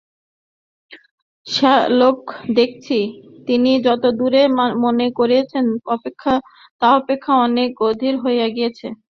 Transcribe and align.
শ্যালক 1.47 2.19
দেখিলেন, 2.51 3.09
তিনি 3.47 3.71
যত-দূর 3.85 4.33
মনে 4.83 5.05
করিয়াছিলেন 5.19 5.65
তাহা 6.79 6.93
অপেক্ষা 6.97 7.33
অনেক 7.47 7.71
অধিক 7.89 8.13
হইয়া 8.23 8.47
গিয়াছে। 8.55 8.87